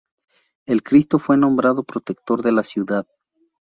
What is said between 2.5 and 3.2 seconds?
la ciudad.